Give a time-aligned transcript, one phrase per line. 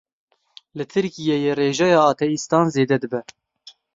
[0.77, 3.21] Li Tirkiyeyê rêjeya ateîstan zêde dibe.